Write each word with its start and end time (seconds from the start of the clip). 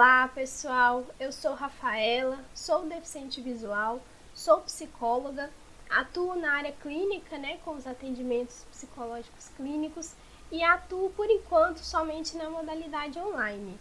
Olá, 0.00 0.28
pessoal. 0.28 1.04
Eu 1.20 1.30
sou 1.30 1.52
Rafaela, 1.52 2.42
sou 2.54 2.86
deficiente 2.86 3.38
visual, 3.42 4.00
sou 4.34 4.62
psicóloga, 4.62 5.50
atuo 5.90 6.36
na 6.36 6.54
área 6.54 6.72
clínica, 6.72 7.36
né, 7.36 7.58
com 7.66 7.72
os 7.72 7.86
atendimentos 7.86 8.64
psicológicos 8.70 9.48
clínicos 9.58 10.14
e 10.50 10.64
atuo 10.64 11.10
por 11.10 11.28
enquanto 11.28 11.80
somente 11.80 12.34
na 12.38 12.48
modalidade 12.48 13.18
online. 13.18 13.78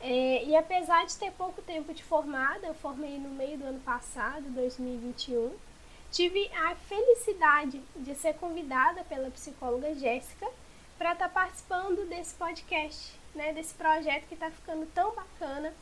É, 0.00 0.44
e 0.44 0.54
apesar 0.54 1.04
de 1.04 1.16
ter 1.16 1.32
pouco 1.32 1.60
tempo 1.62 1.92
de 1.92 2.04
formada, 2.04 2.68
eu 2.68 2.74
formei 2.74 3.18
no 3.18 3.30
meio 3.30 3.58
do 3.58 3.64
ano 3.64 3.80
passado, 3.80 4.44
2021, 4.50 5.52
tive 6.12 6.48
a 6.54 6.76
felicidade 6.76 7.82
de 7.96 8.14
ser 8.14 8.34
convidada 8.34 9.02
pela 9.02 9.28
psicóloga 9.32 9.96
Jéssica 9.96 10.48
para 10.96 11.12
estar 11.12 11.28
tá 11.28 11.34
participando 11.34 12.08
desse 12.08 12.36
podcast, 12.36 13.19
né, 13.34 13.52
desse 13.52 13.74
projeto 13.74 14.26
que 14.26 14.34
está 14.34 14.50
ficando 14.50 14.86
tão 14.94 15.14
bacana. 15.14 15.72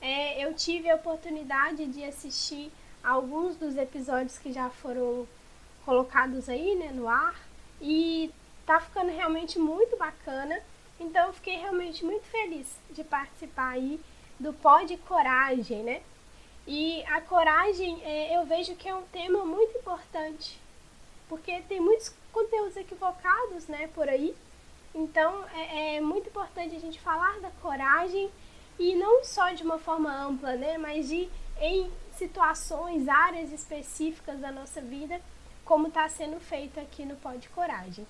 É, 0.00 0.44
eu 0.44 0.54
tive 0.54 0.90
a 0.90 0.96
oportunidade 0.96 1.86
de 1.86 2.04
assistir 2.04 2.72
alguns 3.02 3.56
dos 3.56 3.76
episódios 3.76 4.38
que 4.38 4.52
já 4.52 4.70
foram 4.70 5.26
colocados 5.84 6.48
aí 6.48 6.74
né, 6.74 6.90
no 6.92 7.08
ar 7.08 7.34
e 7.80 8.30
tá 8.66 8.80
ficando 8.80 9.10
realmente 9.10 9.58
muito 9.58 9.96
bacana. 9.96 10.60
Então 10.98 11.28
eu 11.28 11.32
fiquei 11.32 11.56
realmente 11.56 12.04
muito 12.04 12.24
feliz 12.26 12.66
de 12.90 13.02
participar 13.02 13.70
aí 13.70 14.00
do 14.38 14.52
Pod 14.52 14.96
Coragem, 14.98 15.82
né? 15.82 16.02
E 16.66 17.02
a 17.04 17.20
coragem 17.20 18.00
é, 18.04 18.36
eu 18.36 18.44
vejo 18.46 18.76
que 18.76 18.88
é 18.88 18.94
um 18.94 19.02
tema 19.06 19.44
muito 19.44 19.76
importante, 19.78 20.58
porque 21.28 21.60
tem 21.62 21.80
muitos 21.80 22.14
conteúdos 22.32 22.76
equivocados, 22.76 23.66
né, 23.66 23.88
por 23.88 24.08
aí. 24.08 24.34
Então 24.94 25.44
é, 25.54 25.96
é 25.96 26.00
muito 26.00 26.28
importante 26.28 26.74
a 26.74 26.80
gente 26.80 27.00
falar 27.00 27.38
da 27.40 27.50
coragem 27.62 28.30
e 28.78 28.94
não 28.94 29.24
só 29.24 29.52
de 29.52 29.62
uma 29.62 29.78
forma 29.78 30.10
ampla, 30.12 30.56
né, 30.56 30.78
mas 30.78 31.08
de 31.08 31.28
em 31.60 31.90
situações, 32.16 33.06
áreas 33.06 33.52
específicas 33.52 34.40
da 34.40 34.50
nossa 34.50 34.80
vida, 34.80 35.20
como 35.64 35.88
está 35.88 36.08
sendo 36.08 36.40
feito 36.40 36.80
aqui 36.80 37.04
no 37.04 37.16
Pod 37.16 37.48
Coragem. 37.50 38.06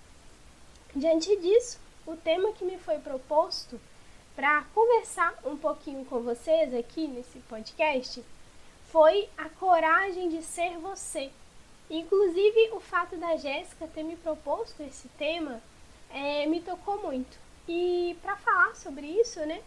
Diante 0.95 1.37
disso, 1.37 1.79
o 2.07 2.17
tema 2.17 2.53
que 2.53 2.65
me 2.65 2.79
foi 2.79 2.99
proposto 2.99 3.81
para 4.35 4.63
conversar 4.75 5.35
um 5.45 5.57
pouquinho 5.57 6.05
com 6.05 6.21
vocês 6.21 6.73
aqui 6.75 7.07
nesse 7.07 7.39
podcast 7.41 8.25
foi 8.91 9.29
a 9.37 9.49
coragem 9.49 10.29
de 10.29 10.43
ser 10.43 10.79
você. 10.79 11.31
Inclusive, 11.89 12.71
o 12.73 12.81
fato 12.81 13.17
da 13.17 13.37
Jéssica 13.37 13.87
ter 13.89 14.03
me 14.03 14.17
proposto 14.17 14.81
esse 14.81 15.09
tema 15.11 15.61
é, 16.13 16.47
me 16.47 16.61
tocou 16.61 17.03
muito. 17.03 17.39
E 17.69 18.17
para 18.23 18.37
falar 18.37 18.75
sobre 18.75 19.07
isso, 19.07 19.41
né, 19.41 19.61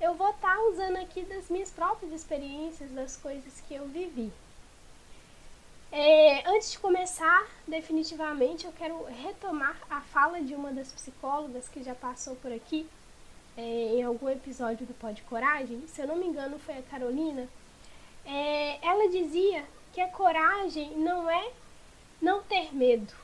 eu 0.00 0.14
vou 0.14 0.30
estar 0.30 0.54
tá 0.54 0.62
usando 0.64 0.96
aqui 0.96 1.22
das 1.22 1.48
minhas 1.48 1.70
próprias 1.70 2.12
experiências, 2.12 2.90
das 2.90 3.16
coisas 3.16 3.62
que 3.66 3.74
eu 3.74 3.86
vivi. 3.86 4.32
É, 5.90 6.46
antes 6.50 6.72
de 6.72 6.78
começar, 6.78 7.46
definitivamente, 7.66 8.66
eu 8.66 8.72
quero 8.72 9.04
retomar 9.04 9.76
a 9.88 10.00
fala 10.00 10.42
de 10.42 10.54
uma 10.54 10.70
das 10.72 10.92
psicólogas 10.92 11.68
que 11.68 11.82
já 11.82 11.94
passou 11.94 12.36
por 12.36 12.52
aqui 12.52 12.86
é, 13.56 13.62
em 13.62 14.02
algum 14.02 14.28
episódio 14.28 14.86
do 14.86 14.92
Pod 14.94 15.22
Coragem. 15.22 15.82
Se 15.86 16.02
eu 16.02 16.06
não 16.06 16.16
me 16.16 16.26
engano, 16.26 16.58
foi 16.58 16.76
a 16.76 16.82
Carolina. 16.82 17.48
É, 18.24 18.86
ela 18.86 19.08
dizia 19.08 19.64
que 19.92 20.00
a 20.00 20.08
coragem 20.08 20.90
não 20.98 21.30
é 21.30 21.50
não 22.20 22.42
ter 22.42 22.74
medo. 22.74 23.14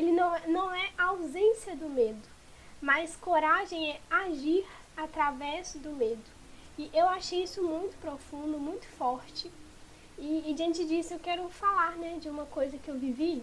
Ele 0.00 0.12
não, 0.12 0.32
não 0.48 0.74
é 0.74 0.90
ausência 0.96 1.76
do 1.76 1.86
medo, 1.86 2.26
mas 2.80 3.16
coragem 3.16 3.90
é 3.90 4.00
agir 4.10 4.66
através 4.96 5.74
do 5.74 5.90
medo. 5.90 6.24
E 6.78 6.90
eu 6.94 7.06
achei 7.06 7.42
isso 7.42 7.62
muito 7.62 8.00
profundo, 8.00 8.58
muito 8.58 8.86
forte. 8.96 9.50
E, 10.16 10.44
e, 10.50 10.54
diante 10.54 10.86
disso 10.86 11.12
eu 11.12 11.18
quero 11.18 11.46
falar 11.50 11.96
né, 11.96 12.16
de 12.18 12.30
uma 12.30 12.46
coisa 12.46 12.78
que 12.78 12.88
eu 12.88 12.98
vivi 12.98 13.42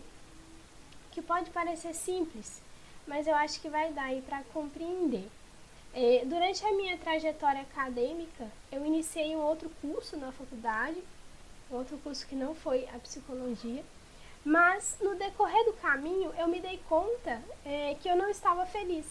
que 1.12 1.22
pode 1.22 1.52
parecer 1.52 1.94
simples, 1.94 2.60
mas 3.06 3.28
eu 3.28 3.36
acho 3.36 3.62
que 3.62 3.70
vai 3.70 3.94
dar 3.94 4.06
aí 4.06 4.24
para 4.24 4.42
compreender. 4.52 5.30
É, 5.94 6.24
durante 6.26 6.66
a 6.66 6.74
minha 6.74 6.98
trajetória 6.98 7.62
acadêmica, 7.62 8.52
eu 8.72 8.84
iniciei 8.84 9.36
um 9.36 9.42
outro 9.42 9.70
curso 9.80 10.18
na 10.18 10.32
faculdade, 10.32 11.04
outro 11.70 12.00
curso 12.00 12.26
que 12.26 12.36
não 12.36 12.56
foi 12.56 12.88
a 12.90 12.98
psicologia, 12.98 13.84
mas 14.48 14.98
no 15.02 15.16
decorrer 15.16 15.66
do 15.66 15.74
caminho 15.74 16.34
eu 16.38 16.48
me 16.48 16.60
dei 16.60 16.80
conta 16.88 17.42
é, 17.66 17.96
que 18.02 18.08
eu 18.08 18.16
não 18.16 18.30
estava 18.30 18.66
feliz 18.66 19.06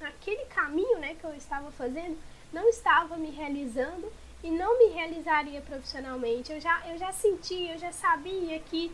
aquele 0.00 0.44
caminho 0.46 0.98
né, 0.98 1.16
que 1.18 1.24
eu 1.24 1.34
estava 1.34 1.70
fazendo 1.72 2.16
não 2.52 2.68
estava 2.68 3.16
me 3.16 3.30
realizando 3.30 4.10
e 4.42 4.50
não 4.50 4.78
me 4.78 4.94
realizaria 4.94 5.60
profissionalmente. 5.60 6.52
Eu 6.52 6.60
já, 6.60 6.82
eu 6.88 6.98
já 6.98 7.12
sentia, 7.12 7.72
eu 7.72 7.78
já 7.78 7.92
sabia 7.92 8.58
que 8.60 8.92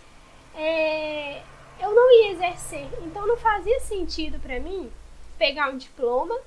é, 0.54 1.42
eu 1.80 1.94
não 1.94 2.10
ia 2.10 2.32
exercer. 2.32 2.88
Então 3.04 3.26
não 3.26 3.36
fazia 3.36 3.78
sentido 3.80 4.40
para 4.40 4.58
mim 4.60 4.90
pegar 5.38 5.70
um 5.70 5.76
diploma 5.76 6.38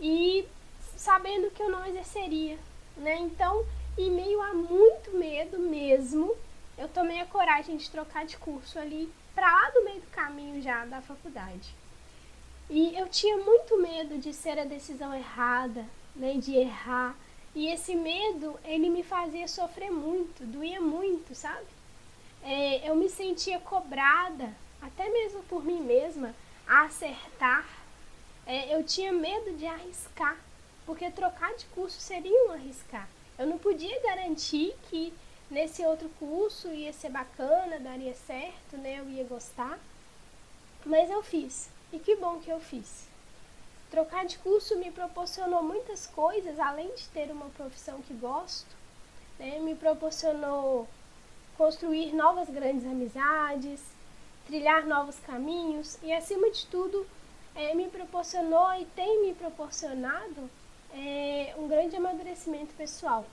e 0.00 0.46
sabendo 0.96 1.50
que 1.50 1.62
eu 1.62 1.70
não 1.70 1.84
exerceria. 1.86 2.58
Né? 2.96 3.16
Então, 3.16 3.64
em 3.96 4.10
meio 4.10 4.40
a 4.42 4.54
muito 4.54 5.16
medo 5.16 5.58
mesmo, 5.58 6.36
eu 6.78 6.88
tomei 6.88 7.20
a 7.20 7.26
coragem 7.26 7.76
de 7.76 7.90
trocar 7.90 8.24
de 8.24 8.36
curso 8.36 8.78
ali 8.78 9.12
para 9.34 9.50
lá 9.50 9.70
do 9.70 9.84
meio 9.84 10.00
do 10.00 10.06
caminho 10.08 10.62
já 10.62 10.84
da 10.84 11.02
faculdade. 11.02 11.74
E 12.70 12.94
eu 12.96 13.08
tinha 13.08 13.36
muito 13.36 13.80
medo 13.80 14.18
de 14.18 14.32
ser 14.32 14.58
a 14.58 14.64
decisão 14.64 15.14
errada, 15.14 15.84
né, 16.14 16.34
de 16.34 16.54
errar. 16.54 17.16
E 17.54 17.68
esse 17.68 17.94
medo, 17.94 18.58
ele 18.64 18.88
me 18.88 19.02
fazia 19.02 19.48
sofrer 19.48 19.90
muito, 19.90 20.44
doía 20.44 20.80
muito, 20.80 21.34
sabe? 21.34 21.66
É, 22.42 22.88
eu 22.88 22.94
me 22.94 23.08
sentia 23.08 23.58
cobrada, 23.58 24.54
até 24.80 25.08
mesmo 25.08 25.42
por 25.44 25.64
mim 25.64 25.80
mesma, 25.80 26.34
a 26.66 26.82
acertar. 26.82 27.66
É, 28.46 28.74
eu 28.74 28.84
tinha 28.84 29.12
medo 29.12 29.56
de 29.56 29.66
arriscar, 29.66 30.36
porque 30.86 31.10
trocar 31.10 31.54
de 31.56 31.64
curso 31.66 32.00
seria 32.00 32.46
um 32.46 32.52
arriscar. 32.52 33.08
Eu 33.38 33.46
não 33.46 33.58
podia 33.58 34.00
garantir 34.02 34.74
que 34.90 35.12
nesse 35.50 35.84
outro 35.84 36.08
curso 36.18 36.68
ia 36.68 36.92
ser 36.92 37.10
bacana, 37.10 37.78
daria 37.78 38.14
certo, 38.14 38.76
né? 38.76 38.98
Eu 39.00 39.08
ia 39.08 39.24
gostar. 39.24 39.78
Mas 40.84 41.10
eu 41.10 41.22
fiz. 41.22 41.68
E 41.92 41.98
que 41.98 42.16
bom 42.16 42.38
que 42.38 42.50
eu 42.50 42.60
fiz. 42.60 43.06
Trocar 43.90 44.26
de 44.26 44.38
curso 44.38 44.76
me 44.76 44.90
proporcionou 44.90 45.62
muitas 45.62 46.06
coisas, 46.06 46.60
além 46.60 46.94
de 46.94 47.08
ter 47.08 47.30
uma 47.30 47.48
profissão 47.50 48.02
que 48.02 48.12
gosto, 48.12 48.76
né? 49.38 49.58
me 49.60 49.74
proporcionou 49.74 50.86
construir 51.56 52.14
novas 52.14 52.50
grandes 52.50 52.86
amizades, 52.86 53.80
trilhar 54.46 54.86
novos 54.86 55.18
caminhos 55.20 55.98
e, 56.02 56.12
acima 56.12 56.50
de 56.50 56.66
tudo, 56.66 57.06
é, 57.54 57.74
me 57.74 57.88
proporcionou 57.88 58.72
e 58.74 58.84
tem 58.84 59.22
me 59.22 59.34
proporcionado 59.34 60.50
é, 60.94 61.54
um 61.58 61.66
grande 61.66 61.96
amadurecimento 61.96 62.74
pessoal. 62.74 63.24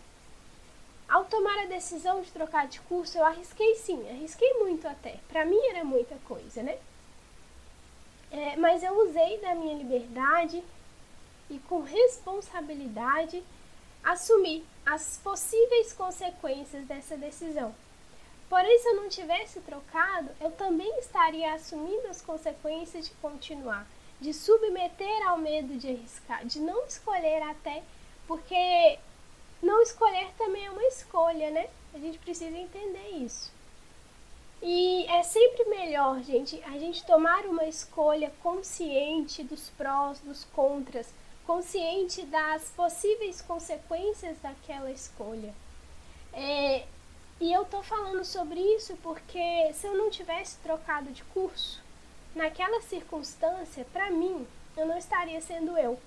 Ao 1.07 1.25
tomar 1.25 1.63
a 1.63 1.67
decisão 1.67 2.21
de 2.21 2.31
trocar 2.31 2.67
de 2.67 2.79
curso, 2.81 3.17
eu 3.17 3.23
arrisquei 3.23 3.75
sim, 3.75 4.09
arrisquei 4.09 4.53
muito 4.55 4.87
até. 4.87 5.19
Para 5.27 5.45
mim 5.45 5.59
era 5.67 5.83
muita 5.83 6.15
coisa, 6.27 6.63
né? 6.63 6.77
É, 8.31 8.55
mas 8.57 8.83
eu 8.83 8.93
usei 9.07 9.37
da 9.39 9.53
minha 9.53 9.77
liberdade 9.77 10.63
e 11.49 11.59
com 11.59 11.81
responsabilidade 11.81 13.43
assumi 14.03 14.65
as 14.85 15.17
possíveis 15.23 15.93
consequências 15.93 16.85
dessa 16.85 17.15
decisão. 17.15 17.73
Porém, 18.49 18.77
se 18.79 18.87
eu 18.87 18.95
não 18.95 19.09
tivesse 19.09 19.59
trocado, 19.61 20.29
eu 20.39 20.51
também 20.51 20.99
estaria 20.99 21.53
assumindo 21.53 22.07
as 22.07 22.21
consequências 22.21 23.05
de 23.07 23.13
continuar, 23.15 23.87
de 24.21 24.33
submeter 24.33 25.27
ao 25.27 25.37
medo 25.37 25.75
de 25.75 25.87
arriscar, 25.89 26.45
de 26.45 26.59
não 26.59 26.85
escolher 26.85 27.41
até, 27.41 27.83
porque 28.27 28.99
não 29.65 29.81
escolher 29.81 30.31
também 30.37 30.63
é 30.63 30.69
uma 30.69 30.83
escolha, 30.83 31.49
né? 31.49 31.67
A 31.93 31.97
gente 31.97 32.19
precisa 32.19 32.55
entender 32.55 33.09
isso. 33.17 33.51
E 34.61 35.05
é 35.07 35.23
sempre 35.23 35.65
melhor, 35.65 36.21
gente, 36.21 36.61
a 36.63 36.77
gente 36.77 37.05
tomar 37.05 37.45
uma 37.45 37.65
escolha 37.65 38.31
consciente 38.41 39.43
dos 39.43 39.69
prós, 39.71 40.19
dos 40.19 40.43
contras, 40.45 41.11
consciente 41.45 42.23
das 42.23 42.69
possíveis 42.69 43.41
consequências 43.41 44.37
daquela 44.39 44.91
escolha. 44.91 45.53
É, 46.31 46.85
e 47.41 47.51
eu 47.51 47.65
tô 47.65 47.81
falando 47.81 48.23
sobre 48.23 48.59
isso 48.59 48.95
porque 49.01 49.73
se 49.73 49.87
eu 49.87 49.95
não 49.95 50.09
tivesse 50.09 50.57
trocado 50.59 51.11
de 51.11 51.23
curso, 51.25 51.81
naquela 52.35 52.81
circunstância, 52.81 53.85
para 53.91 54.11
mim, 54.11 54.47
eu 54.77 54.85
não 54.85 54.97
estaria 54.97 55.41
sendo 55.41 55.77
eu. 55.77 55.99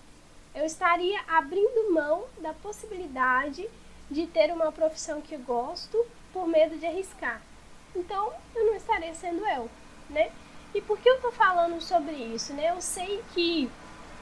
Eu 0.54 0.64
estaria 0.64 1.20
abrindo 1.28 1.92
mão 1.92 2.24
da 2.38 2.52
possibilidade 2.52 3.68
de 4.10 4.26
ter 4.26 4.52
uma 4.52 4.72
profissão 4.72 5.20
que 5.20 5.36
gosto 5.36 6.04
por 6.32 6.46
medo 6.46 6.76
de 6.76 6.86
arriscar 6.86 7.40
então 7.94 8.32
eu 8.54 8.66
não 8.66 8.74
estarei 8.74 9.14
sendo 9.14 9.46
eu, 9.46 9.68
né? 10.10 10.30
E 10.74 10.80
por 10.80 10.98
que 10.98 11.08
eu 11.08 11.20
tô 11.20 11.32
falando 11.32 11.80
sobre 11.80 12.12
isso, 12.12 12.52
né? 12.52 12.70
Eu 12.70 12.80
sei 12.80 13.22
que 13.34 13.70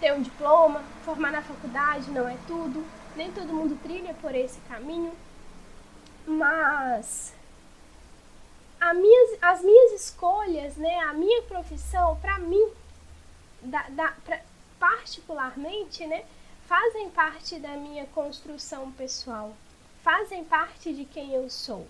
ter 0.00 0.12
um 0.12 0.22
diploma, 0.22 0.82
formar 1.04 1.32
na 1.32 1.42
faculdade 1.42 2.10
não 2.10 2.28
é 2.28 2.36
tudo, 2.46 2.84
nem 3.14 3.32
todo 3.32 3.52
mundo 3.52 3.80
trilha 3.82 4.14
por 4.14 4.34
esse 4.34 4.60
caminho, 4.60 5.12
mas 6.26 7.34
minhas, 8.94 9.38
as 9.42 9.62
minhas 9.62 9.92
escolhas, 9.92 10.76
né, 10.76 11.00
a 11.00 11.12
minha 11.12 11.42
profissão, 11.42 12.16
para 12.20 12.38
mim, 12.38 12.68
da, 13.62 13.82
da, 13.88 14.12
pra, 14.24 14.40
particularmente, 14.86 16.06
né, 16.06 16.24
fazem 16.68 17.10
parte 17.10 17.58
da 17.58 17.70
minha 17.70 18.06
construção 18.06 18.92
pessoal, 18.92 19.52
fazem 20.04 20.44
parte 20.44 20.94
de 20.94 21.04
quem 21.04 21.32
eu 21.32 21.50
sou. 21.50 21.88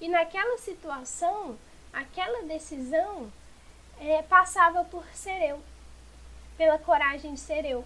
E 0.00 0.08
naquela 0.08 0.56
situação, 0.56 1.58
aquela 1.92 2.44
decisão 2.44 3.30
é, 4.00 4.22
passava 4.22 4.82
por 4.82 5.04
ser 5.12 5.50
eu, 5.50 5.62
pela 6.56 6.78
coragem 6.78 7.34
de 7.34 7.40
ser 7.40 7.66
eu. 7.66 7.84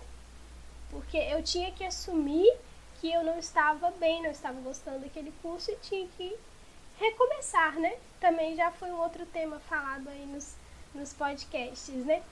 Porque 0.91 1.17
eu 1.17 1.43
tinha 1.43 1.73
que 1.73 1.83
assumir 1.83 2.57
que 3.01 3.13
eu 3.13 3.25
não 3.25 3.39
estava 3.41 3.91
bem, 3.91 4.23
não 4.23 4.31
estava 4.31 4.61
gostando 4.61 5.01
daquele 5.01 5.33
curso 5.43 5.73
e 5.73 5.77
tinha 5.77 6.07
que 6.17 6.37
recomeçar, 7.01 7.75
né? 7.81 7.97
Também 8.21 8.55
já 8.55 8.71
foi 8.71 8.93
um 8.93 9.01
outro 9.01 9.27
tema 9.27 9.59
falado 9.59 10.09
aí 10.09 10.25
nos, 10.27 10.55
nos 10.95 11.13
podcasts, 11.13 12.05
né? 12.07 12.23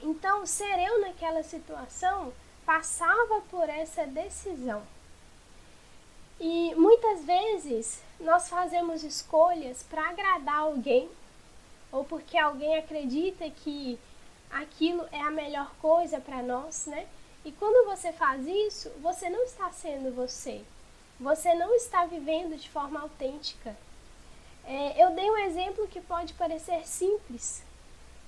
Então, 0.00 0.46
ser 0.46 0.78
eu 0.78 1.00
naquela 1.00 1.42
situação 1.42 2.32
passava 2.64 3.40
por 3.50 3.68
essa 3.68 4.06
decisão. 4.06 4.82
E 6.38 6.74
muitas 6.74 7.24
vezes 7.24 8.02
nós 8.20 8.48
fazemos 8.48 9.02
escolhas 9.02 9.82
para 9.82 10.10
agradar 10.10 10.58
alguém 10.58 11.08
ou 11.90 12.04
porque 12.04 12.36
alguém 12.36 12.76
acredita 12.76 13.48
que 13.48 13.98
aquilo 14.50 15.06
é 15.12 15.20
a 15.20 15.30
melhor 15.30 15.72
coisa 15.80 16.20
para 16.20 16.42
nós, 16.42 16.86
né? 16.86 17.06
E 17.44 17.52
quando 17.52 17.86
você 17.86 18.12
faz 18.12 18.46
isso, 18.46 18.90
você 19.00 19.30
não 19.30 19.44
está 19.44 19.70
sendo 19.70 20.14
você. 20.14 20.62
Você 21.18 21.54
não 21.54 21.74
está 21.74 22.04
vivendo 22.04 22.58
de 22.58 22.68
forma 22.68 23.00
autêntica. 23.00 23.74
É, 24.64 25.02
eu 25.02 25.12
dei 25.12 25.30
um 25.30 25.38
exemplo 25.38 25.86
que 25.86 26.00
pode 26.00 26.34
parecer 26.34 26.86
simples, 26.86 27.62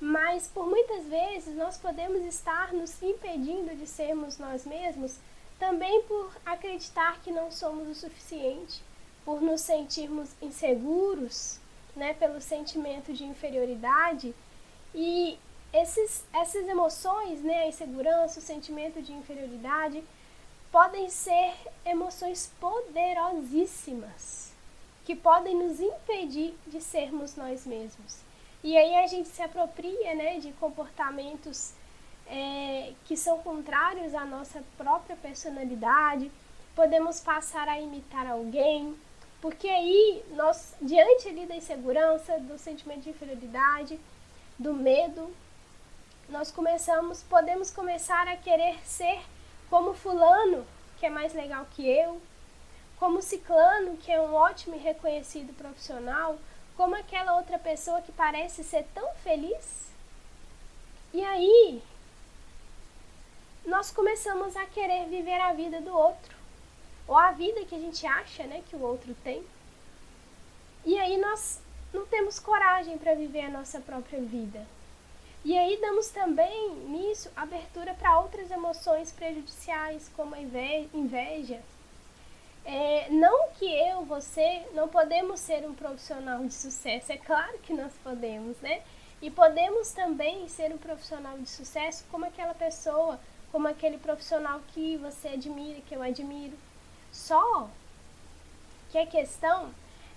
mas 0.00 0.46
por 0.46 0.66
muitas 0.68 1.04
vezes 1.06 1.56
nós 1.56 1.76
podemos 1.76 2.24
estar 2.24 2.72
nos 2.72 3.02
impedindo 3.02 3.74
de 3.74 3.86
sermos 3.86 4.38
nós 4.38 4.64
mesmos 4.64 5.16
também 5.58 6.02
por 6.02 6.30
acreditar 6.46 7.20
que 7.20 7.32
não 7.32 7.50
somos 7.50 7.88
o 7.88 7.94
suficiente, 7.94 8.82
por 9.24 9.42
nos 9.42 9.60
sentirmos 9.60 10.30
inseguros, 10.40 11.58
né, 11.96 12.14
pelo 12.14 12.40
sentimento 12.40 13.12
de 13.12 13.24
inferioridade 13.24 14.32
e 14.94 15.38
esses, 15.72 16.24
essas 16.32 16.66
emoções, 16.68 17.40
né, 17.42 17.64
a 17.64 17.66
insegurança, 17.66 18.38
o 18.38 18.42
sentimento 18.42 19.02
de 19.02 19.12
inferioridade, 19.12 20.02
podem 20.70 21.10
ser 21.10 21.54
emoções 21.84 22.52
poderosíssimas 22.60 24.52
que 25.04 25.16
podem 25.16 25.56
nos 25.56 25.80
impedir 25.80 26.54
de 26.66 26.80
sermos 26.80 27.34
nós 27.34 27.66
mesmos. 27.66 28.18
E 28.62 28.76
aí 28.76 28.96
a 28.96 29.06
gente 29.06 29.28
se 29.28 29.42
apropria 29.42 30.14
né, 30.14 30.38
de 30.40 30.52
comportamentos 30.52 31.72
é, 32.26 32.92
que 33.04 33.16
são 33.16 33.38
contrários 33.38 34.14
à 34.14 34.24
nossa 34.24 34.62
própria 34.76 35.16
personalidade, 35.16 36.30
podemos 36.74 37.20
passar 37.20 37.68
a 37.68 37.80
imitar 37.80 38.26
alguém, 38.26 38.94
porque 39.40 39.68
aí 39.68 40.24
nós, 40.32 40.74
diante 40.80 41.28
ali 41.28 41.46
da 41.46 41.56
insegurança, 41.56 42.38
do 42.40 42.58
sentimento 42.58 43.02
de 43.02 43.10
inferioridade, 43.10 43.98
do 44.58 44.74
medo, 44.74 45.32
nós 46.28 46.50
começamos, 46.50 47.22
podemos 47.22 47.70
começar 47.70 48.28
a 48.28 48.36
querer 48.36 48.76
ser 48.84 49.20
como 49.70 49.94
fulano, 49.94 50.66
que 50.98 51.06
é 51.06 51.10
mais 51.10 51.32
legal 51.32 51.66
que 51.70 51.88
eu, 51.88 52.20
como 52.98 53.22
ciclano, 53.22 53.96
que 53.96 54.10
é 54.10 54.20
um 54.20 54.34
ótimo 54.34 54.74
e 54.74 54.78
reconhecido 54.78 55.54
profissional, 55.54 56.36
como 56.78 56.94
aquela 56.94 57.36
outra 57.36 57.58
pessoa 57.58 58.00
que 58.00 58.12
parece 58.12 58.62
ser 58.62 58.86
tão 58.94 59.12
feliz. 59.16 59.88
E 61.12 61.24
aí, 61.24 61.82
nós 63.66 63.90
começamos 63.90 64.56
a 64.56 64.64
querer 64.64 65.08
viver 65.08 65.40
a 65.40 65.52
vida 65.52 65.80
do 65.80 65.92
outro, 65.92 66.36
ou 67.08 67.16
a 67.16 67.32
vida 67.32 67.64
que 67.64 67.74
a 67.74 67.80
gente 67.80 68.06
acha, 68.06 68.44
né, 68.44 68.62
que 68.70 68.76
o 68.76 68.82
outro 68.82 69.12
tem. 69.24 69.44
E 70.86 70.96
aí 70.96 71.18
nós 71.18 71.60
não 71.92 72.06
temos 72.06 72.38
coragem 72.38 72.96
para 72.96 73.14
viver 73.14 73.46
a 73.46 73.50
nossa 73.50 73.80
própria 73.80 74.20
vida. 74.20 74.64
E 75.44 75.58
aí 75.58 75.80
damos 75.80 76.08
também 76.10 76.70
nisso 76.86 77.28
abertura 77.34 77.92
para 77.94 78.20
outras 78.20 78.52
emoções 78.52 79.10
prejudiciais, 79.10 80.08
como 80.16 80.36
a 80.36 80.40
inveja. 80.40 81.60
É, 82.70 83.08
não 83.08 83.48
que 83.52 83.64
eu, 83.64 84.04
você, 84.04 84.62
não 84.74 84.88
podemos 84.88 85.40
ser 85.40 85.66
um 85.66 85.72
profissional 85.72 86.44
de 86.44 86.52
sucesso, 86.52 87.10
é 87.10 87.16
claro 87.16 87.56
que 87.60 87.72
nós 87.72 87.94
podemos, 88.04 88.58
né? 88.58 88.82
E 89.22 89.30
podemos 89.30 89.90
também 89.92 90.46
ser 90.48 90.70
um 90.70 90.76
profissional 90.76 91.38
de 91.38 91.48
sucesso 91.48 92.04
como 92.10 92.26
aquela 92.26 92.52
pessoa, 92.52 93.18
como 93.50 93.66
aquele 93.66 93.96
profissional 93.96 94.60
que 94.74 94.98
você 94.98 95.28
admira, 95.28 95.80
que 95.80 95.94
eu 95.94 96.02
admiro. 96.02 96.58
Só 97.10 97.70
que 98.90 98.98
a 98.98 99.06
questão 99.06 99.70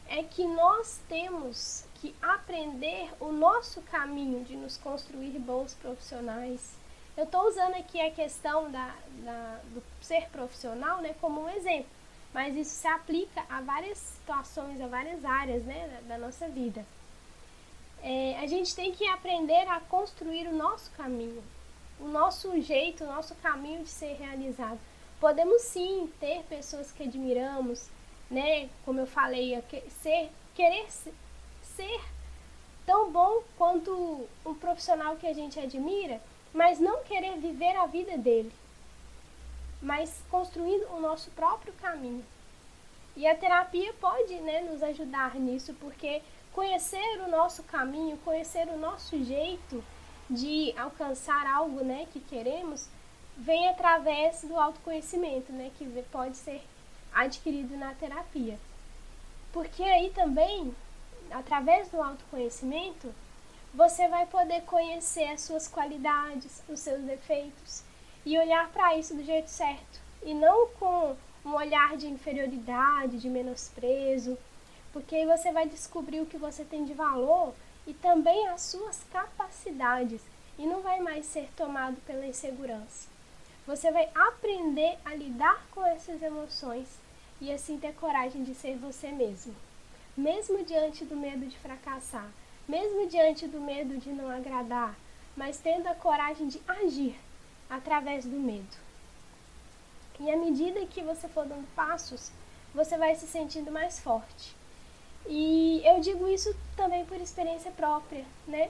é 0.09 0.21
que 0.21 0.45
nós 0.45 0.99
temos 1.07 1.85
que 2.01 2.13
aprender 2.21 3.13
o 3.21 3.31
nosso 3.31 3.81
caminho 3.83 4.43
de 4.43 4.57
nos 4.57 4.75
construir 4.75 5.39
bons 5.39 5.73
profissionais. 5.75 6.73
Eu 7.15 7.23
estou 7.23 7.47
usando 7.47 7.75
aqui 7.75 8.01
a 8.01 8.11
questão 8.11 8.69
da, 8.69 8.93
da, 9.23 9.59
do 9.73 9.81
ser 10.01 10.27
profissional 10.31 10.99
né, 10.99 11.15
como 11.21 11.43
um 11.43 11.49
exemplo, 11.49 12.00
mas 12.33 12.55
isso 12.55 12.71
se 12.71 12.87
aplica 12.87 13.43
a 13.49 13.61
várias 13.61 13.97
situações, 13.97 14.79
a 14.79 14.87
várias 14.87 15.23
áreas 15.25 15.63
né, 15.63 16.01
da, 16.07 16.17
nossa 16.17 16.47
vida. 16.47 16.85
É, 18.01 18.37
a 18.39 18.47
gente 18.47 18.75
tem 18.75 18.91
que 18.91 19.07
aprender 19.07 19.67
a 19.67 19.79
construir 19.81 20.47
o 20.47 20.55
nosso 20.55 20.89
caminho, 20.91 21.43
o 21.99 22.07
nosso 22.07 22.59
jeito, 22.61 23.03
o 23.03 23.07
nosso 23.07 23.35
caminho 23.35 23.83
de 23.83 23.89
ser 23.89 24.13
realizado. 24.13 24.79
Podemos 25.19 25.61
sim 25.63 26.11
ter 26.19 26.43
pessoas 26.43 26.91
que 26.91 27.03
admiramos, 27.03 27.89
né? 28.29 28.69
Como 28.83 28.99
eu 28.99 29.05
falei, 29.05 29.61
ser, 30.01 30.31
querer 30.55 30.87
ser 30.89 32.01
tão 32.85 33.11
bom 33.11 33.43
quanto 33.57 34.27
um 34.43 34.55
profissional 34.55 35.15
que 35.17 35.27
a 35.27 35.33
gente 35.33 35.59
admira, 35.59 36.19
mas 36.51 36.79
não 36.79 37.03
querer 37.03 37.37
viver 37.37 37.75
a 37.75 37.85
vida 37.85 38.17
dele, 38.17 38.51
mas 39.81 40.21
construindo 40.29 40.87
o 40.93 40.99
nosso 40.99 41.29
próprio 41.31 41.73
caminho. 41.73 42.23
E 43.15 43.27
a 43.27 43.35
terapia 43.35 43.93
pode 43.99 44.33
né, 44.35 44.61
nos 44.61 44.81
ajudar 44.81 45.35
nisso, 45.35 45.73
porque 45.79 46.21
conhecer 46.53 47.21
o 47.25 47.29
nosso 47.29 47.63
caminho, 47.63 48.17
conhecer 48.17 48.67
o 48.67 48.77
nosso 48.77 49.21
jeito 49.23 49.83
de 50.29 50.73
alcançar 50.77 51.45
algo 51.45 51.83
né, 51.83 52.07
que 52.13 52.19
queremos, 52.19 52.87
vem 53.37 53.67
através 53.69 54.43
do 54.43 54.57
autoconhecimento, 54.57 55.51
né, 55.51 55.71
que 55.77 55.85
pode 56.11 56.37
ser 56.37 56.61
adquirido 57.13 57.75
na 57.77 57.93
terapia. 57.93 58.57
Porque 59.51 59.83
aí 59.83 60.09
também 60.11 60.73
através 61.31 61.89
do 61.89 62.01
autoconhecimento, 62.01 63.13
você 63.73 64.07
vai 64.07 64.25
poder 64.25 64.61
conhecer 64.63 65.25
as 65.29 65.41
suas 65.41 65.67
qualidades, 65.67 66.61
os 66.67 66.79
seus 66.79 67.01
defeitos 67.01 67.83
e 68.25 68.37
olhar 68.37 68.69
para 68.69 68.97
isso 68.97 69.15
do 69.15 69.23
jeito 69.23 69.49
certo. 69.49 69.99
E 70.23 70.33
não 70.33 70.67
com 70.79 71.15
um 71.43 71.55
olhar 71.55 71.97
de 71.97 72.07
inferioridade, 72.07 73.19
de 73.19 73.29
menosprezo, 73.29 74.37
porque 74.93 75.15
aí 75.15 75.25
você 75.25 75.51
vai 75.51 75.67
descobrir 75.67 76.21
o 76.21 76.25
que 76.25 76.37
você 76.37 76.63
tem 76.63 76.85
de 76.85 76.93
valor 76.93 77.53
e 77.87 77.93
também 77.93 78.47
as 78.49 78.61
suas 78.61 79.03
capacidades. 79.11 80.21
E 80.57 80.65
não 80.65 80.81
vai 80.81 80.99
mais 80.99 81.25
ser 81.25 81.49
tomado 81.55 81.97
pela 82.05 82.27
insegurança. 82.27 83.09
Você 83.65 83.91
vai 83.91 84.09
aprender 84.13 84.97
a 85.03 85.15
lidar 85.15 85.65
com 85.71 85.83
essas 85.85 86.21
emoções 86.21 86.87
e 87.39 87.51
assim 87.51 87.79
ter 87.79 87.93
coragem 87.95 88.43
de 88.43 88.53
ser 88.53 88.77
você 88.77 89.11
mesmo. 89.11 89.55
Mesmo 90.15 90.63
diante 90.63 91.05
do 91.05 91.15
medo 91.15 91.47
de 91.47 91.57
fracassar, 91.57 92.29
mesmo 92.67 93.07
diante 93.07 93.47
do 93.47 93.59
medo 93.59 93.97
de 93.97 94.09
não 94.09 94.29
agradar, 94.29 94.95
mas 95.35 95.57
tendo 95.57 95.87
a 95.87 95.95
coragem 95.95 96.47
de 96.47 96.61
agir 96.67 97.17
através 97.71 98.25
do 98.25 98.35
medo. 98.35 98.77
E 100.19 100.29
à 100.29 100.35
medida 100.35 100.85
que 100.85 101.01
você 101.01 101.27
for 101.29 101.45
dando 101.47 101.65
passos, 101.73 102.29
você 102.75 102.97
vai 102.97 103.15
se 103.15 103.25
sentindo 103.25 103.71
mais 103.71 103.97
forte. 103.97 104.55
E 105.25 105.81
eu 105.85 106.01
digo 106.01 106.27
isso 106.27 106.53
também 106.75 107.05
por 107.05 107.19
experiência 107.19 107.71
própria, 107.71 108.25
né? 108.45 108.69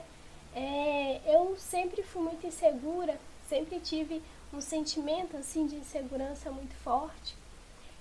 É, 0.54 1.20
eu 1.26 1.56
sempre 1.58 2.02
fui 2.02 2.22
muito 2.22 2.46
insegura, 2.46 3.18
sempre 3.48 3.80
tive 3.80 4.22
um 4.52 4.60
sentimento 4.60 5.36
assim 5.36 5.66
de 5.66 5.76
insegurança 5.76 6.50
muito 6.50 6.74
forte. 6.76 7.36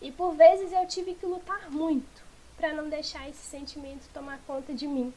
E 0.01 0.11
por 0.11 0.33
vezes 0.33 0.71
eu 0.71 0.87
tive 0.87 1.15
que 1.15 1.25
lutar 1.25 1.71
muito 1.71 2.23
para 2.57 2.73
não 2.73 2.89
deixar 2.89 3.27
esse 3.27 3.41
sentimento 3.41 4.09
tomar 4.13 4.39
conta 4.45 4.73
de 4.73 4.87
mim, 4.87 5.13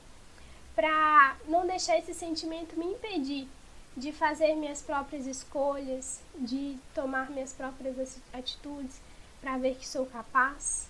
para 0.74 1.36
não 1.46 1.66
deixar 1.66 1.98
esse 1.98 2.14
sentimento 2.14 2.78
me 2.78 2.86
impedir 2.86 3.48
de 3.96 4.12
fazer 4.12 4.54
minhas 4.54 4.82
próprias 4.82 5.26
escolhas, 5.26 6.20
de 6.34 6.76
tomar 6.94 7.30
minhas 7.30 7.52
próprias 7.52 8.18
atitudes 8.32 9.00
para 9.40 9.56
ver 9.58 9.76
que 9.76 9.86
sou 9.86 10.06
capaz. 10.06 10.88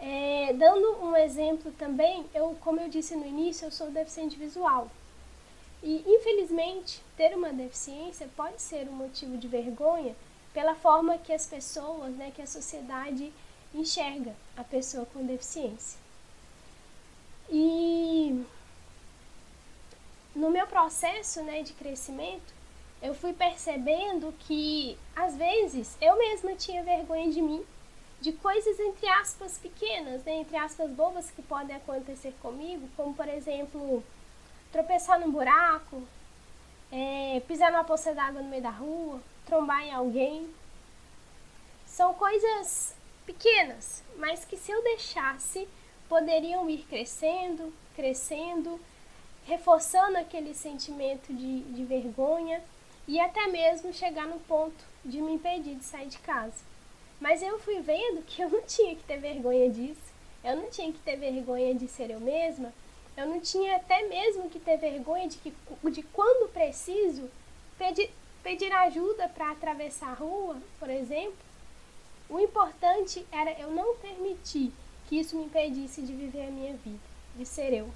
É, 0.00 0.52
dando 0.54 1.04
um 1.04 1.16
exemplo 1.16 1.72
também, 1.72 2.24
eu, 2.32 2.56
como 2.60 2.80
eu 2.80 2.88
disse 2.88 3.16
no 3.16 3.26
início, 3.26 3.66
eu 3.66 3.70
sou 3.70 3.90
deficiente 3.90 4.36
visual. 4.36 4.88
E 5.82 6.04
infelizmente, 6.06 7.02
ter 7.16 7.36
uma 7.36 7.52
deficiência 7.52 8.28
pode 8.36 8.60
ser 8.62 8.88
um 8.88 8.92
motivo 8.92 9.36
de 9.36 9.46
vergonha 9.46 10.14
pela 10.54 10.74
forma 10.74 11.18
que 11.18 11.32
as 11.32 11.46
pessoas, 11.46 12.14
né, 12.14 12.32
que 12.34 12.42
a 12.42 12.46
sociedade 12.46 13.32
enxerga 13.74 14.34
a 14.56 14.64
pessoa 14.64 15.06
com 15.06 15.24
deficiência. 15.24 15.98
E 17.50 18.37
processo 20.78 21.42
né, 21.42 21.64
de 21.64 21.72
crescimento, 21.72 22.54
eu 23.02 23.12
fui 23.12 23.32
percebendo 23.32 24.32
que, 24.38 24.96
às 25.16 25.36
vezes, 25.36 25.98
eu 26.00 26.16
mesma 26.16 26.54
tinha 26.54 26.84
vergonha 26.84 27.28
de 27.32 27.42
mim, 27.42 27.64
de 28.20 28.30
coisas, 28.32 28.78
entre 28.78 29.08
aspas, 29.08 29.58
pequenas, 29.58 30.22
né, 30.22 30.34
entre 30.34 30.56
aspas, 30.56 30.88
bobas 30.90 31.32
que 31.32 31.42
podem 31.42 31.74
acontecer 31.74 32.32
comigo, 32.40 32.88
como, 32.96 33.12
por 33.12 33.28
exemplo, 33.28 34.04
tropeçar 34.70 35.18
num 35.18 35.32
buraco, 35.32 36.00
é, 36.92 37.42
pisar 37.48 37.72
numa 37.72 37.82
poça 37.82 38.14
d'água 38.14 38.40
no 38.40 38.48
meio 38.48 38.62
da 38.62 38.70
rua, 38.70 39.20
trombar 39.46 39.82
em 39.82 39.92
alguém. 39.92 40.48
São 41.86 42.14
coisas 42.14 42.94
pequenas, 43.26 44.04
mas 44.16 44.44
que 44.44 44.56
se 44.56 44.70
eu 44.70 44.80
deixasse, 44.84 45.66
poderiam 46.08 46.70
ir 46.70 46.84
crescendo, 46.84 47.74
crescendo 47.96 48.80
reforçando 49.48 50.18
aquele 50.18 50.54
sentimento 50.54 51.32
de, 51.32 51.60
de 51.62 51.84
vergonha 51.84 52.62
e 53.06 53.18
até 53.18 53.46
mesmo 53.46 53.94
chegar 53.94 54.26
no 54.26 54.38
ponto 54.40 54.84
de 55.02 55.22
me 55.22 55.32
impedir 55.32 55.74
de 55.74 55.84
sair 55.84 56.08
de 56.08 56.18
casa. 56.18 56.62
Mas 57.18 57.42
eu 57.42 57.58
fui 57.58 57.80
vendo 57.80 58.22
que 58.26 58.42
eu 58.42 58.50
não 58.50 58.60
tinha 58.62 58.94
que 58.94 59.02
ter 59.04 59.16
vergonha 59.16 59.70
disso, 59.70 60.12
eu 60.44 60.54
não 60.54 60.68
tinha 60.70 60.92
que 60.92 60.98
ter 60.98 61.16
vergonha 61.16 61.74
de 61.74 61.88
ser 61.88 62.10
eu 62.10 62.20
mesma, 62.20 62.72
eu 63.16 63.26
não 63.26 63.40
tinha 63.40 63.76
até 63.76 64.06
mesmo 64.06 64.50
que 64.50 64.60
ter 64.60 64.76
vergonha 64.76 65.26
de 65.26 65.38
que 65.38 65.52
de 65.90 66.02
quando 66.02 66.52
preciso 66.52 67.30
pedir, 67.78 68.10
pedir 68.42 68.70
ajuda 68.70 69.30
para 69.30 69.50
atravessar 69.50 70.10
a 70.10 70.14
rua, 70.14 70.58
por 70.78 70.90
exemplo. 70.90 71.48
O 72.28 72.38
importante 72.38 73.26
era 73.32 73.58
eu 73.58 73.70
não 73.70 73.96
permitir 73.96 74.70
que 75.08 75.18
isso 75.18 75.34
me 75.36 75.46
impedisse 75.46 76.02
de 76.02 76.12
viver 76.12 76.46
a 76.46 76.50
minha 76.50 76.74
vida, 76.74 77.00
de 77.34 77.46
ser 77.46 77.72
eu. 77.72 77.88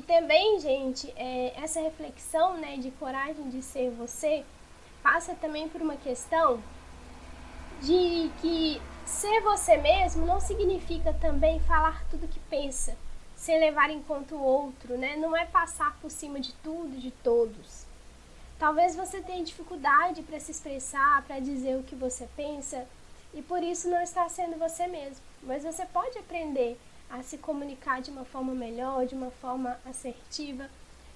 E 0.00 0.02
também, 0.02 0.58
gente, 0.58 1.12
é, 1.14 1.52
essa 1.62 1.78
reflexão 1.78 2.56
né, 2.56 2.78
de 2.78 2.90
coragem 2.92 3.50
de 3.50 3.60
ser 3.60 3.90
você 3.90 4.46
passa 5.02 5.34
também 5.34 5.68
por 5.68 5.82
uma 5.82 5.94
questão 5.94 6.58
de 7.82 8.30
que 8.40 8.80
ser 9.04 9.42
você 9.42 9.76
mesmo 9.76 10.24
não 10.24 10.40
significa 10.40 11.12
também 11.12 11.60
falar 11.60 12.02
tudo 12.10 12.26
que 12.28 12.40
pensa, 12.48 12.96
sem 13.36 13.60
levar 13.60 13.90
em 13.90 14.02
conta 14.02 14.34
o 14.34 14.42
outro, 14.42 14.96
né? 14.96 15.16
Não 15.16 15.36
é 15.36 15.44
passar 15.44 15.94
por 16.00 16.10
cima 16.10 16.40
de 16.40 16.54
tudo, 16.62 16.98
de 16.98 17.10
todos. 17.10 17.84
Talvez 18.58 18.96
você 18.96 19.20
tenha 19.20 19.44
dificuldade 19.44 20.22
para 20.22 20.40
se 20.40 20.50
expressar, 20.50 21.22
para 21.26 21.40
dizer 21.40 21.76
o 21.76 21.82
que 21.82 21.94
você 21.94 22.26
pensa, 22.34 22.86
e 23.34 23.42
por 23.42 23.62
isso 23.62 23.86
não 23.90 24.00
está 24.00 24.26
sendo 24.30 24.58
você 24.58 24.86
mesmo. 24.86 25.22
Mas 25.42 25.62
você 25.62 25.84
pode 25.84 26.16
aprender 26.18 26.78
a 27.10 27.22
se 27.22 27.38
comunicar 27.38 28.00
de 28.00 28.10
uma 28.10 28.24
forma 28.24 28.54
melhor, 28.54 29.06
de 29.06 29.14
uma 29.14 29.30
forma 29.30 29.78
assertiva, 29.84 30.70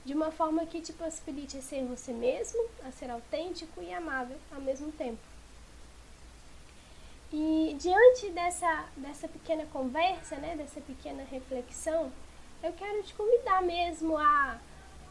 de 0.04 0.12
uma 0.12 0.30
forma 0.30 0.66
que 0.66 0.80
te 0.80 0.92
possibilite 0.92 1.62
ser 1.62 1.84
você 1.84 2.12
mesmo, 2.12 2.62
a 2.84 2.90
ser 2.90 3.10
autêntico 3.10 3.80
e 3.82 3.92
amável 3.92 4.36
ao 4.52 4.60
mesmo 4.60 4.92
tempo. 4.92 5.20
E 7.32 7.76
diante 7.80 8.30
dessa, 8.30 8.84
dessa 8.96 9.26
pequena 9.26 9.64
conversa, 9.72 10.36
né, 10.36 10.54
dessa 10.56 10.80
pequena 10.80 11.24
reflexão, 11.24 12.12
eu 12.62 12.72
quero 12.72 13.02
te 13.02 13.14
convidar 13.14 13.62
mesmo 13.62 14.16
a, 14.16 14.58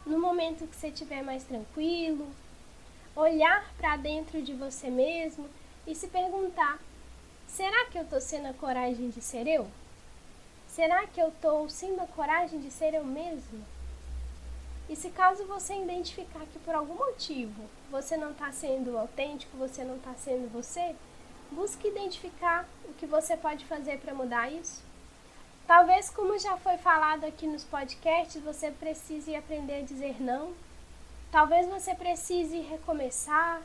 no 0.06 0.18
momento 0.18 0.66
que 0.66 0.76
você 0.76 0.88
estiver 0.88 1.22
mais 1.22 1.44
tranquilo, 1.44 2.28
olhar 3.16 3.72
para 3.76 3.96
dentro 3.96 4.42
de 4.42 4.52
você 4.52 4.90
mesmo 4.90 5.48
e 5.86 5.94
se 5.94 6.08
perguntar: 6.08 6.78
será 7.46 7.86
que 7.86 7.98
eu 7.98 8.02
estou 8.02 8.20
sendo 8.20 8.48
a 8.48 8.54
coragem 8.54 9.10
de 9.10 9.20
ser 9.20 9.46
eu? 9.46 9.68
Será 10.74 11.06
que 11.06 11.20
eu 11.20 11.28
estou 11.28 11.70
sendo 11.70 12.00
a 12.00 12.06
coragem 12.08 12.58
de 12.58 12.68
ser 12.68 12.94
eu 12.94 13.04
mesma? 13.04 13.60
E 14.88 14.96
se 14.96 15.08
caso 15.08 15.46
você 15.46 15.72
identificar 15.72 16.44
que 16.52 16.58
por 16.58 16.74
algum 16.74 16.96
motivo 16.96 17.62
você 17.92 18.16
não 18.16 18.32
está 18.32 18.50
sendo 18.50 18.98
autêntico, 18.98 19.56
você 19.56 19.84
não 19.84 19.94
está 19.94 20.12
sendo 20.14 20.52
você, 20.52 20.96
busque 21.52 21.86
identificar 21.86 22.68
o 22.86 22.92
que 22.94 23.06
você 23.06 23.36
pode 23.36 23.64
fazer 23.66 24.00
para 24.00 24.14
mudar 24.14 24.50
isso. 24.50 24.82
Talvez, 25.64 26.10
como 26.10 26.36
já 26.40 26.56
foi 26.56 26.76
falado 26.76 27.22
aqui 27.22 27.46
nos 27.46 27.62
podcasts, 27.62 28.42
você 28.42 28.72
precise 28.72 29.32
aprender 29.36 29.76
a 29.76 29.84
dizer 29.84 30.20
não. 30.20 30.54
Talvez 31.30 31.68
você 31.68 31.94
precise 31.94 32.58
recomeçar. 32.58 33.62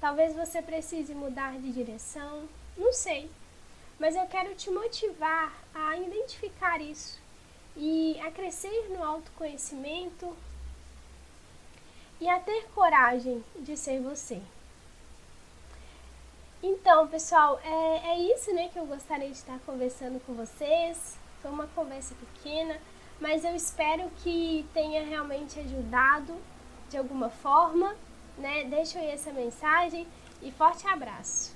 Talvez 0.00 0.32
você 0.36 0.62
precise 0.62 1.12
mudar 1.12 1.58
de 1.58 1.72
direção. 1.72 2.48
Não 2.78 2.92
sei 2.92 3.28
mas 4.02 4.16
eu 4.16 4.26
quero 4.26 4.52
te 4.56 4.68
motivar 4.68 5.52
a 5.72 5.96
identificar 5.96 6.80
isso 6.80 7.20
e 7.76 8.18
a 8.18 8.32
crescer 8.32 8.88
no 8.88 9.00
autoconhecimento 9.00 10.36
e 12.20 12.28
a 12.28 12.40
ter 12.40 12.66
coragem 12.74 13.44
de 13.60 13.76
ser 13.76 14.00
você. 14.00 14.42
Então, 16.60 17.06
pessoal, 17.06 17.60
é, 17.62 18.08
é 18.08 18.18
isso 18.18 18.52
né, 18.52 18.68
que 18.70 18.78
eu 18.80 18.86
gostaria 18.86 19.30
de 19.30 19.36
estar 19.36 19.60
conversando 19.64 20.18
com 20.26 20.34
vocês. 20.34 21.16
Foi 21.40 21.52
uma 21.52 21.68
conversa 21.68 22.12
pequena, 22.16 22.80
mas 23.20 23.44
eu 23.44 23.54
espero 23.54 24.10
que 24.24 24.68
tenha 24.74 25.06
realmente 25.06 25.60
ajudado 25.60 26.36
de 26.90 26.96
alguma 26.96 27.30
forma. 27.30 27.94
Né? 28.36 28.64
Deixa 28.64 28.98
aí 28.98 29.12
essa 29.12 29.32
mensagem 29.32 30.08
e 30.42 30.50
forte 30.50 30.88
abraço! 30.88 31.51